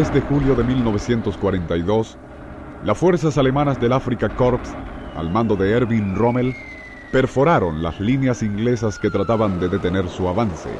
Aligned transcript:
3 0.00 0.14
de 0.14 0.20
julio 0.22 0.54
de 0.54 0.64
1942, 0.64 2.16
las 2.86 2.96
fuerzas 2.96 3.36
alemanas 3.36 3.78
del 3.78 3.92
Afrika 3.92 4.30
Korps, 4.30 4.70
al 5.14 5.30
mando 5.30 5.56
de 5.56 5.72
Erwin 5.72 6.16
Rommel, 6.16 6.54
perforaron 7.12 7.82
las 7.82 8.00
líneas 8.00 8.42
inglesas 8.42 8.98
que 8.98 9.10
trataban 9.10 9.60
de 9.60 9.68
detener 9.68 10.08
su 10.08 10.26
avance. 10.26 10.70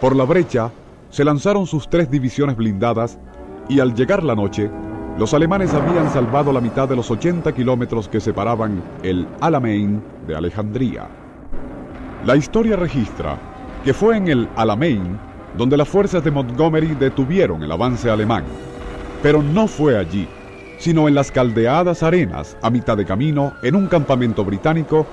Por 0.00 0.16
la 0.16 0.24
brecha 0.24 0.72
se 1.10 1.24
lanzaron 1.24 1.68
sus 1.68 1.88
tres 1.88 2.10
divisiones 2.10 2.56
blindadas 2.56 3.20
y 3.68 3.78
al 3.78 3.94
llegar 3.94 4.24
la 4.24 4.34
noche, 4.34 4.68
los 5.16 5.32
alemanes 5.32 5.72
habían 5.72 6.10
salvado 6.10 6.52
la 6.52 6.60
mitad 6.60 6.88
de 6.88 6.96
los 6.96 7.08
80 7.12 7.52
kilómetros 7.52 8.08
que 8.08 8.18
separaban 8.18 8.82
el 9.04 9.28
Alamein 9.40 10.02
de 10.26 10.34
Alejandría. 10.34 11.06
La 12.26 12.34
historia 12.34 12.74
registra 12.74 13.38
que 13.84 13.94
fue 13.94 14.16
en 14.16 14.26
el 14.26 14.48
Alamein 14.56 15.27
donde 15.56 15.76
las 15.76 15.88
fuerzas 15.88 16.22
de 16.22 16.30
Montgomery 16.30 16.94
detuvieron 16.94 17.62
el 17.62 17.72
avance 17.72 18.10
alemán. 18.10 18.44
Pero 19.22 19.42
no 19.42 19.66
fue 19.66 19.98
allí, 19.98 20.28
sino 20.78 21.08
en 21.08 21.14
las 21.14 21.30
caldeadas 21.30 22.02
arenas 22.02 22.56
a 22.62 22.70
mitad 22.70 22.96
de 22.96 23.04
camino 23.04 23.52
en 23.62 23.74
un 23.74 23.86
campamento 23.86 24.44
británico 24.44 25.06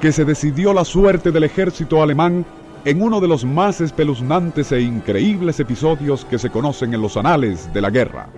que 0.00 0.12
se 0.12 0.24
decidió 0.24 0.72
la 0.72 0.84
suerte 0.84 1.30
del 1.30 1.44
ejército 1.44 2.02
alemán 2.02 2.46
en 2.84 3.02
uno 3.02 3.20
de 3.20 3.28
los 3.28 3.44
más 3.44 3.80
espeluznantes 3.80 4.72
e 4.72 4.80
increíbles 4.80 5.60
episodios 5.60 6.24
que 6.24 6.38
se 6.38 6.48
conocen 6.48 6.94
en 6.94 7.02
los 7.02 7.16
anales 7.16 7.70
de 7.74 7.80
la 7.82 7.90
guerra. 7.90 8.28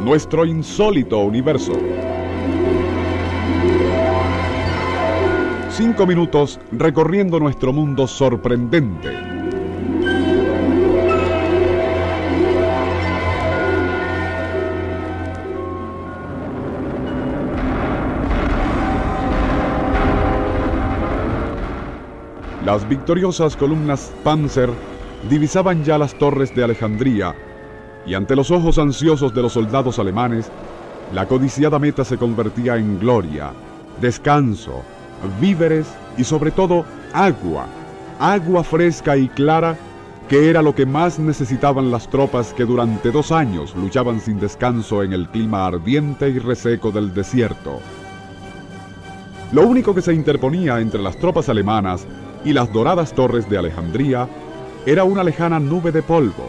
Nuestro 0.00 0.44
insólito 0.44 1.20
universo. 1.20 1.72
Cinco 5.74 6.06
minutos 6.06 6.60
recorriendo 6.70 7.40
nuestro 7.40 7.72
mundo 7.72 8.06
sorprendente. 8.06 9.10
Las 22.66 22.86
victoriosas 22.86 23.56
columnas 23.56 24.12
Panzer 24.22 24.68
divisaban 25.30 25.84
ya 25.84 25.96
las 25.96 26.12
torres 26.18 26.54
de 26.54 26.64
Alejandría 26.64 27.34
y 28.04 28.12
ante 28.12 28.36
los 28.36 28.50
ojos 28.50 28.76
ansiosos 28.76 29.34
de 29.34 29.40
los 29.40 29.54
soldados 29.54 29.98
alemanes, 29.98 30.50
la 31.14 31.26
codiciada 31.26 31.78
meta 31.78 32.04
se 32.04 32.18
convertía 32.18 32.76
en 32.76 33.00
gloria, 33.00 33.52
descanso, 34.02 34.82
víveres 35.40 35.86
y 36.16 36.24
sobre 36.24 36.50
todo 36.50 36.84
agua, 37.12 37.66
agua 38.18 38.64
fresca 38.64 39.16
y 39.16 39.28
clara 39.28 39.76
que 40.28 40.48
era 40.48 40.62
lo 40.62 40.74
que 40.74 40.86
más 40.86 41.18
necesitaban 41.18 41.90
las 41.90 42.08
tropas 42.08 42.54
que 42.54 42.64
durante 42.64 43.10
dos 43.10 43.32
años 43.32 43.74
luchaban 43.76 44.20
sin 44.20 44.40
descanso 44.40 45.02
en 45.02 45.12
el 45.12 45.28
clima 45.28 45.66
ardiente 45.66 46.28
y 46.28 46.38
reseco 46.38 46.90
del 46.90 47.12
desierto. 47.12 47.80
Lo 49.52 49.66
único 49.66 49.94
que 49.94 50.00
se 50.00 50.14
interponía 50.14 50.80
entre 50.80 51.02
las 51.02 51.18
tropas 51.18 51.50
alemanas 51.50 52.06
y 52.44 52.54
las 52.54 52.72
doradas 52.72 53.12
torres 53.12 53.48
de 53.50 53.58
Alejandría 53.58 54.26
era 54.86 55.04
una 55.04 55.22
lejana 55.22 55.60
nube 55.60 55.92
de 55.92 56.02
polvo. 56.02 56.48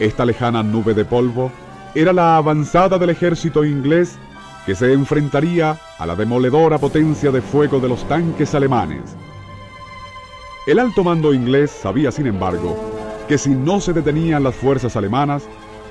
Esta 0.00 0.24
lejana 0.24 0.62
nube 0.62 0.92
de 0.92 1.04
polvo 1.04 1.52
era 1.94 2.12
la 2.12 2.36
avanzada 2.36 2.98
del 2.98 3.10
ejército 3.10 3.64
inglés 3.64 4.18
que 4.66 4.74
se 4.74 4.92
enfrentaría 4.92 5.76
a 5.98 6.06
la 6.06 6.16
demoledora 6.16 6.78
potencia 6.78 7.30
de 7.30 7.40
fuego 7.40 7.80
de 7.80 7.88
los 7.88 8.06
tanques 8.08 8.54
alemanes. 8.54 9.16
El 10.66 10.78
alto 10.78 11.02
mando 11.02 11.32
inglés 11.32 11.70
sabía, 11.70 12.12
sin 12.12 12.26
embargo, 12.26 12.76
que 13.28 13.38
si 13.38 13.50
no 13.50 13.80
se 13.80 13.92
detenían 13.92 14.42
las 14.42 14.54
fuerzas 14.54 14.96
alemanas, 14.96 15.44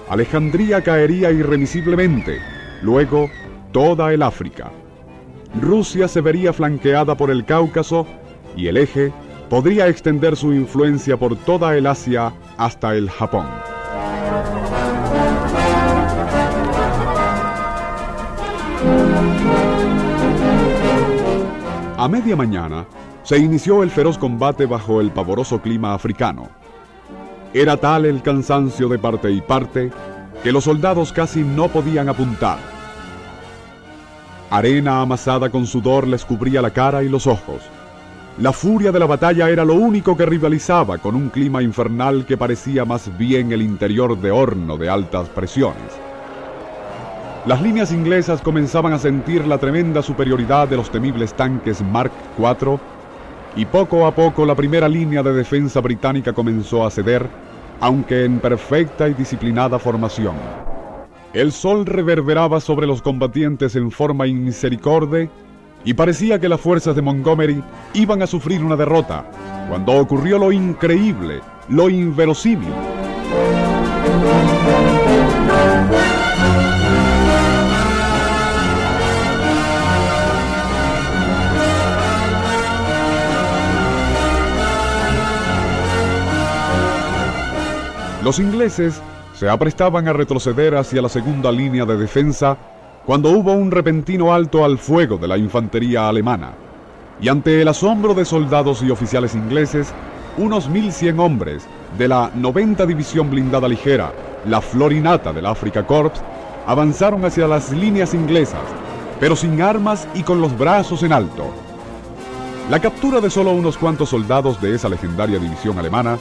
Alejandría 0.09 0.84
caería 0.84 1.31
irremisiblemente, 1.31 2.40
luego 2.81 3.29
toda 3.72 4.13
el 4.13 4.24
África. 4.24 4.72
Rusia 5.62 6.08
se 6.08 6.22
vería 6.22 6.53
flanqueada 6.53 7.16
por 7.16 7.31
el 7.31 7.46
Cáucaso 7.46 8.08
y 8.56 8.68
el 8.68 8.78
eje 8.78 9.12
podría 9.50 9.88
extender 9.88 10.35
su 10.35 10.53
influencia 10.53 11.18
por 11.18 11.35
toda 11.35 11.75
el 11.75 11.88
Asia 11.88 12.34
hasta 12.58 12.96
el 12.96 13.09
Japón. 13.09 13.47
A 22.00 22.08
media 22.08 22.34
mañana 22.38 22.86
se 23.24 23.38
inició 23.38 23.84
el 23.84 23.92
feroz 23.92 24.18
combate 24.18 24.66
bajo 24.66 25.02
el 25.02 25.12
pavoroso 25.12 25.62
clima 25.62 25.94
africano. 25.94 26.48
Era 27.54 27.76
tal 27.76 28.06
el 28.06 28.22
cansancio 28.22 28.88
de 28.88 28.98
parte 28.98 29.30
y 29.30 29.42
parte 29.42 29.92
que 30.42 30.54
los 30.54 30.64
soldados 30.64 31.12
casi 31.12 31.42
no 31.42 31.68
podían 31.68 32.08
apuntar. 32.08 32.58
Arena 34.50 35.02
amasada 35.02 35.50
con 35.50 35.68
sudor 35.68 36.08
les 36.08 36.24
cubría 36.24 36.62
la 36.62 36.72
cara 36.72 37.04
y 37.04 37.09
los 37.09 37.28
ojos. 37.28 37.64
La 38.38 38.54
furia 38.54 38.94
de 38.94 39.00
la 39.00 39.06
batalla 39.06 39.50
era 39.50 39.66
lo 39.66 39.74
único 39.74 40.16
que 40.16 40.26
rivalizaba 40.26 41.00
con 41.00 41.16
un 41.16 41.28
clima 41.28 41.62
infernal 41.62 42.26
que 42.26 42.38
parecía 42.38 42.86
más 42.86 43.12
bien 43.18 43.52
el 43.52 43.62
interior 43.62 44.18
de 44.18 44.32
horno 44.32 44.78
de 44.78 44.88
altas 44.90 45.28
presiones. 45.28 46.09
Las 47.46 47.62
líneas 47.62 47.94
inglesas 47.94 48.42
comenzaban 48.42 48.92
a 48.92 49.00
sentir 49.00 49.48
la 49.48 49.58
tremenda 49.58 50.02
superioridad 50.02 50.68
de 50.68 50.76
los 50.76 50.92
temibles 50.92 51.34
tanques 51.34 51.82
Mark 51.82 52.12
IV 52.38 52.78
y 53.56 53.66
poco 53.66 54.06
a 54.06 54.14
poco 54.14 54.46
la 54.46 54.56
primera 54.56 54.90
línea 54.90 55.24
de 55.24 55.34
defensa 55.34 55.80
británica 55.80 56.34
comenzó 56.34 56.86
a 56.86 56.92
ceder, 56.92 57.26
aunque 57.80 58.26
en 58.26 58.40
perfecta 58.40 59.08
y 59.08 59.14
disciplinada 59.14 59.80
formación. 59.80 60.36
El 61.34 61.54
sol 61.54 61.86
reverberaba 61.86 62.60
sobre 62.60 62.86
los 62.86 63.02
combatientes 63.02 63.76
en 63.78 63.90
forma 63.90 64.28
inmisericorde 64.28 65.30
y 65.86 65.94
parecía 65.94 66.40
que 66.40 66.50
las 66.50 66.60
fuerzas 66.60 66.94
de 66.94 67.02
Montgomery 67.02 67.64
iban 67.94 68.22
a 68.22 68.28
sufrir 68.28 68.64
una 68.64 68.76
derrota, 68.76 69.24
cuando 69.70 69.94
ocurrió 69.94 70.38
lo 70.38 70.52
increíble, 70.52 71.40
lo 71.70 71.90
inverosímil. 71.90 72.89
Los 88.29 88.38
ingleses 88.38 89.01
se 89.34 89.50
aprestaban 89.50 90.07
a 90.07 90.13
retroceder 90.13 90.75
hacia 90.75 91.01
la 91.01 91.09
segunda 91.09 91.51
línea 91.51 91.84
de 91.84 91.97
defensa 91.97 92.56
cuando 93.03 93.31
hubo 93.31 93.53
un 93.53 93.72
repentino 93.72 94.31
alto 94.31 94.63
al 94.63 94.78
fuego 94.78 95.17
de 95.17 95.28
la 95.28 95.35
infantería 95.35 96.07
alemana. 96.07 96.51
Y 97.19 97.28
ante 97.28 97.59
el 97.59 97.67
asombro 97.67 98.13
de 98.13 98.25
soldados 98.25 98.84
y 98.84 98.91
oficiales 98.91 99.34
ingleses, 99.34 99.95
unos 100.38 100.69
1.100 100.69 101.19
hombres 101.19 101.66
de 101.97 102.07
la 102.07 102.29
90 102.35 102.85
División 102.85 103.31
Blindada 103.31 103.67
Ligera, 103.67 104.13
la 104.46 104.61
Florinata 104.61 105.34
del 105.34 105.47
Afrika 105.47 105.88
Korps, 105.88 106.22
avanzaron 106.67 107.25
hacia 107.25 107.47
las 107.47 107.72
líneas 107.72 108.13
inglesas, 108.13 108.61
pero 109.19 109.35
sin 109.35 109.59
armas 109.59 110.07
y 110.13 110.22
con 110.22 110.40
los 110.40 110.56
brazos 110.56 111.01
en 111.01 111.13
alto. 111.13 111.46
La 112.69 112.79
captura 112.79 113.22
de 113.22 113.31
solo 113.31 113.53
unos 113.53 113.75
cuantos 113.75 114.09
soldados 114.09 114.61
de 114.61 114.75
esa 114.75 114.88
legendaria 114.88 115.40
división 115.40 115.79
alemana 115.79 116.19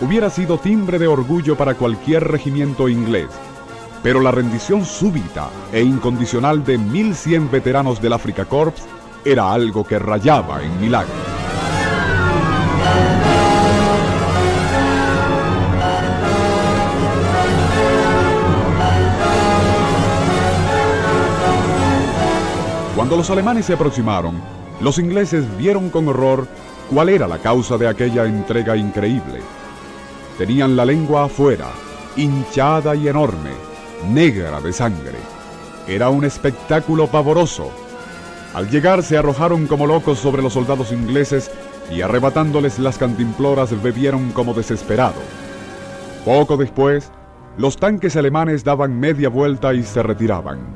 hubiera 0.00 0.30
sido 0.30 0.58
timbre 0.58 0.98
de 0.98 1.06
orgullo 1.06 1.56
para 1.56 1.74
cualquier 1.74 2.26
regimiento 2.28 2.88
inglés, 2.88 3.28
pero 4.02 4.20
la 4.20 4.30
rendición 4.30 4.84
súbita 4.84 5.50
e 5.72 5.82
incondicional 5.82 6.64
de 6.64 6.78
1.100 6.78 7.50
veteranos 7.50 8.00
del 8.00 8.14
Afrika 8.14 8.44
Korps 8.46 8.82
era 9.24 9.52
algo 9.52 9.84
que 9.84 9.98
rayaba 9.98 10.62
en 10.62 10.80
milagro. 10.80 11.12
Cuando 22.96 23.16
los 23.16 23.30
alemanes 23.30 23.66
se 23.66 23.74
aproximaron, 23.74 24.40
los 24.80 24.98
ingleses 24.98 25.44
vieron 25.58 25.90
con 25.90 26.08
horror 26.08 26.46
cuál 26.90 27.08
era 27.08 27.28
la 27.28 27.38
causa 27.38 27.76
de 27.76 27.88
aquella 27.88 28.24
entrega 28.24 28.76
increíble. 28.76 29.40
Tenían 30.40 30.74
la 30.74 30.86
lengua 30.86 31.24
afuera, 31.24 31.66
hinchada 32.16 32.94
y 32.94 33.08
enorme, 33.08 33.50
negra 34.08 34.58
de 34.62 34.72
sangre. 34.72 35.18
Era 35.86 36.08
un 36.08 36.24
espectáculo 36.24 37.08
pavoroso. 37.08 37.70
Al 38.54 38.70
llegar 38.70 39.02
se 39.02 39.18
arrojaron 39.18 39.66
como 39.66 39.86
locos 39.86 40.18
sobre 40.18 40.40
los 40.40 40.54
soldados 40.54 40.92
ingleses 40.92 41.50
y 41.90 42.00
arrebatándoles 42.00 42.78
las 42.78 42.96
cantimploras 42.96 43.82
bebieron 43.82 44.30
como 44.30 44.54
desesperados. 44.54 45.22
Poco 46.24 46.56
después, 46.56 47.12
los 47.58 47.76
tanques 47.76 48.16
alemanes 48.16 48.64
daban 48.64 48.98
media 48.98 49.28
vuelta 49.28 49.74
y 49.74 49.82
se 49.82 50.02
retiraban. 50.02 50.74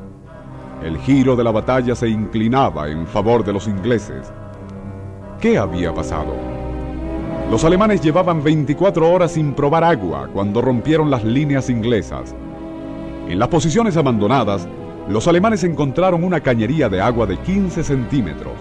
El 0.82 0.98
giro 0.98 1.36
de 1.36 1.44
la 1.44 1.52
batalla 1.52 1.94
se 1.94 2.10
inclinaba 2.10 2.90
en 2.90 3.06
favor 3.06 3.42
de 3.42 3.54
los 3.54 3.66
ingleses. 3.66 4.30
¿Qué 5.40 5.56
había 5.56 5.94
pasado? 5.94 6.63
Los 7.50 7.62
alemanes 7.62 8.00
llevaban 8.00 8.42
24 8.42 9.10
horas 9.10 9.32
sin 9.32 9.52
probar 9.52 9.84
agua 9.84 10.28
cuando 10.32 10.62
rompieron 10.62 11.10
las 11.10 11.22
líneas 11.24 11.68
inglesas. 11.68 12.34
En 13.28 13.38
las 13.38 13.48
posiciones 13.48 13.96
abandonadas, 13.96 14.66
los 15.08 15.28
alemanes 15.28 15.62
encontraron 15.62 16.24
una 16.24 16.40
cañería 16.40 16.88
de 16.88 17.00
agua 17.00 17.26
de 17.26 17.36
15 17.36 17.84
centímetros. 17.84 18.54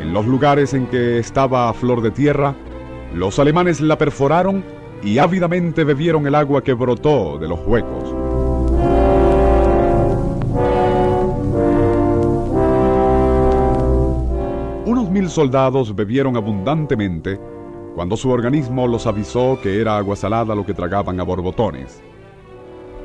En 0.00 0.12
los 0.12 0.26
lugares 0.26 0.74
en 0.74 0.88
que 0.88 1.18
estaba 1.18 1.68
a 1.68 1.72
flor 1.72 2.02
de 2.02 2.10
tierra, 2.10 2.54
los 3.14 3.38
alemanes 3.38 3.80
la 3.80 3.96
perforaron 3.96 4.64
y 5.02 5.18
ávidamente 5.18 5.84
bebieron 5.84 6.26
el 6.26 6.34
agua 6.34 6.62
que 6.62 6.74
brotó 6.74 7.38
de 7.38 7.48
los 7.48 7.60
huecos. 7.66 8.14
Unos 14.84 15.08
mil 15.08 15.30
soldados 15.30 15.94
bebieron 15.94 16.36
abundantemente 16.36 17.38
cuando 17.96 18.14
su 18.14 18.28
organismo 18.28 18.86
los 18.86 19.06
avisó 19.06 19.58
que 19.62 19.80
era 19.80 19.96
agua 19.96 20.16
salada 20.16 20.54
lo 20.54 20.66
que 20.66 20.74
tragaban 20.74 21.18
a 21.18 21.22
borbotones. 21.22 22.02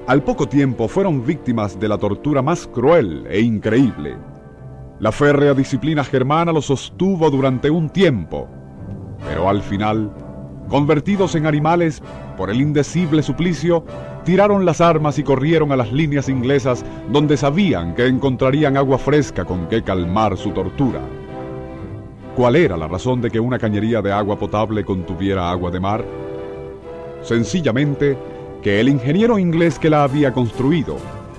Al 0.06 0.22
poco 0.22 0.50
tiempo 0.50 0.90
fueron 0.90 1.26
víctimas 1.26 1.80
de 1.80 1.88
la 1.88 1.98
tortura 1.98 2.42
más 2.42 2.68
cruel 2.68 3.26
e 3.30 3.40
increíble. 3.40 4.18
La 5.00 5.14
férrea 5.14 5.54
disciplina 5.54 6.04
germana 6.04 6.52
los 6.52 6.66
sostuvo 6.66 7.32
durante 7.32 7.70
un 7.70 7.90
tiempo, 7.90 8.50
pero 9.26 9.48
al 9.48 9.62
final, 9.62 10.12
convertidos 10.68 11.36
en 11.36 11.46
animales 11.46 12.04
por 12.36 12.50
el 12.50 12.60
indecible 12.60 13.24
suplicio, 13.24 13.86
tiraron 14.26 14.66
las 14.66 14.82
armas 14.82 15.18
y 15.18 15.24
corrieron 15.24 15.72
a 15.72 15.78
las 15.78 15.94
líneas 15.94 16.28
inglesas 16.28 16.84
donde 17.10 17.38
sabían 17.38 17.96
que 17.96 18.08
encontrarían 18.08 18.76
agua 18.76 18.98
fresca 18.98 19.46
con 19.46 19.70
que 19.70 19.84
calmar 19.84 20.36
su 20.36 20.52
tortura. 20.52 21.00
¿Cuál 22.36 22.56
era 22.56 22.78
la 22.78 22.88
razón 22.88 23.20
de 23.20 23.30
que 23.30 23.42
una 23.42 23.60
cañería 23.60 24.02
de 24.02 24.14
agua 24.14 24.40
potable 24.40 24.86
contuviera 24.86 25.52
agua 25.52 25.70
de 25.70 25.82
mar? 25.82 26.06
Sencillamente, 27.24 28.18
que 28.64 28.80
el 28.80 28.88
ingeniero 28.88 29.38
inglés 29.38 29.78
que 29.78 29.90
la 29.90 30.04
había 30.04 30.32
construido, 30.32 30.96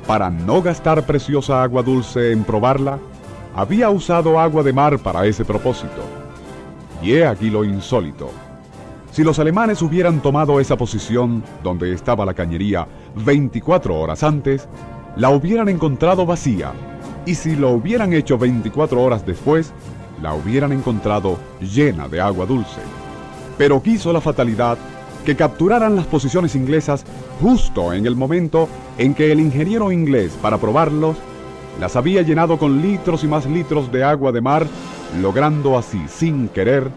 para 0.06 0.28
no 0.28 0.60
gastar 0.60 1.06
preciosa 1.06 1.62
agua 1.62 1.82
dulce 1.82 2.32
en 2.32 2.44
probarla, 2.44 2.98
había 3.54 3.88
usado 3.88 4.38
agua 4.38 4.62
de 4.62 4.74
mar 4.74 4.98
para 4.98 5.24
ese 5.24 5.46
propósito. 5.46 6.02
Y 7.02 7.14
he 7.14 7.26
aquí 7.26 7.48
lo 7.48 7.64
insólito. 7.64 8.30
Si 9.12 9.24
los 9.24 9.38
alemanes 9.38 9.80
hubieran 9.80 10.20
tomado 10.20 10.60
esa 10.60 10.76
posición 10.76 11.42
donde 11.62 11.94
estaba 11.94 12.26
la 12.26 12.34
cañería 12.34 12.86
24 13.16 13.98
horas 13.98 14.22
antes, 14.22 14.68
la 15.16 15.30
hubieran 15.30 15.70
encontrado 15.70 16.26
vacía, 16.26 16.72
y 17.24 17.34
si 17.34 17.56
lo 17.56 17.70
hubieran 17.70 18.12
hecho 18.12 18.36
24 18.36 19.02
horas 19.02 19.24
después, 19.24 19.72
la 20.22 20.34
hubieran 20.34 20.72
encontrado 20.72 21.38
llena 21.60 22.08
de 22.08 22.20
agua 22.20 22.46
dulce. 22.46 22.80
Pero 23.58 23.82
quiso 23.82 24.12
la 24.12 24.20
fatalidad 24.20 24.78
que 25.26 25.36
capturaran 25.36 25.96
las 25.96 26.06
posiciones 26.06 26.54
inglesas 26.54 27.04
justo 27.40 27.92
en 27.92 28.06
el 28.06 28.16
momento 28.16 28.68
en 28.98 29.14
que 29.14 29.30
el 29.32 29.40
ingeniero 29.40 29.92
inglés, 29.92 30.32
para 30.40 30.58
probarlos, 30.58 31.16
las 31.80 31.96
había 31.96 32.22
llenado 32.22 32.58
con 32.58 32.82
litros 32.82 33.24
y 33.24 33.28
más 33.28 33.46
litros 33.46 33.90
de 33.90 34.04
agua 34.04 34.30
de 34.32 34.40
mar, 34.40 34.66
logrando 35.20 35.76
así, 35.76 36.00
sin 36.08 36.48
querer, 36.48 36.90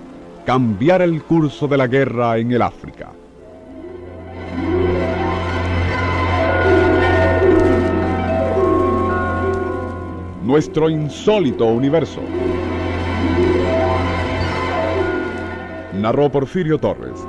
cambiar 0.45 1.01
el 1.01 1.24
curso 1.24 1.68
de 1.68 1.77
la 1.77 1.88
guerra 1.88 2.38
en 2.38 2.51
el 2.51 2.62
África. 2.62 3.12
Nuestro 10.44 10.89
insólito 10.92 11.66
universo. 11.66 12.22
Narró 16.01 16.30
Porfirio 16.30 16.77
Torres. 16.77 17.25